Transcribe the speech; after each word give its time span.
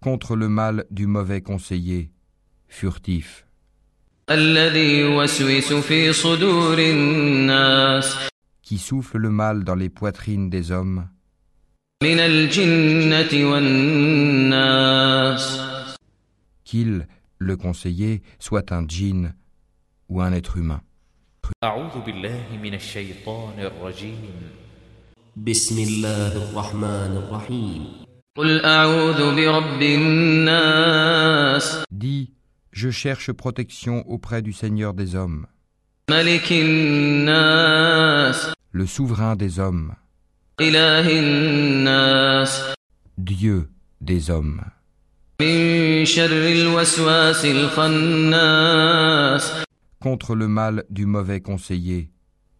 contre 0.00 0.36
le 0.36 0.48
mal 0.48 0.84
du 0.90 1.06
mauvais 1.06 1.40
conseiller, 1.40 2.10
furtif. 2.68 3.46
Qui 8.62 8.78
souffle 8.78 9.18
le 9.18 9.30
mal 9.30 9.64
dans 9.64 9.74
les 9.76 9.88
poitrines 9.88 10.50
des 10.50 10.72
hommes. 10.72 11.08
Qu'il, 16.64 17.06
le 17.38 17.56
conseiller, 17.56 18.22
soit 18.38 18.72
un 18.72 18.86
djinn 18.86 19.34
ou 20.08 20.20
un 20.20 20.32
être 20.32 20.56
humain. 20.56 20.82
Dis, 31.90 32.32
je 32.70 32.90
cherche 32.90 33.32
protection 33.32 34.04
auprès 34.06 34.42
du 34.42 34.52
Seigneur 34.52 34.92
des 34.92 35.14
hommes, 35.14 35.46
le 38.72 38.86
souverain 38.86 39.36
des 39.36 39.58
hommes, 39.58 39.94
Dieu 43.16 43.70
des 44.02 44.30
hommes. 44.30 44.60
Contre 50.00 50.34
le 50.34 50.48
mal 50.48 50.84
du 50.90 51.06
mauvais 51.06 51.40
conseiller, 51.40 52.10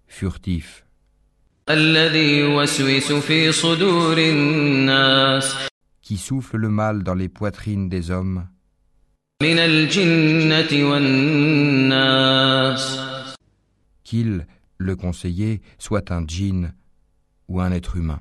furtif 0.07 0.86
الذي 1.70 2.38
يوسوس 2.40 3.12
في 3.12 3.52
صدور 3.52 4.18
الناس 4.18 5.56
qui 6.02 6.18
souffle 6.18 6.58
le 6.58 6.70
mal 6.70 7.04
dans 7.04 7.16
les 7.16 7.30
poitrines 7.30 7.88
des 7.90 8.12
hommes, 8.12 8.48
من 9.44 9.60
الجنة 9.60 10.90
والناس 10.90 12.32
qu'il, 14.04 14.46
le 14.78 14.96
conseiller, 14.96 15.62
soit 15.80 16.12
un 16.12 16.26
djinn 16.28 16.74
ou 17.48 17.62
un 17.62 17.72
être 17.72 17.96
humain. 17.96 18.20